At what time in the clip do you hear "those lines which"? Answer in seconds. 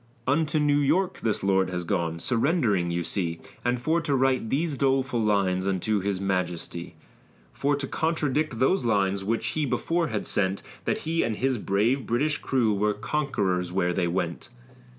8.57-9.49